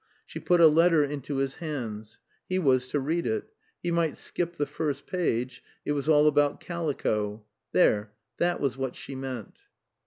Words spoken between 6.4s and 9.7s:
calico. There that was what she meant.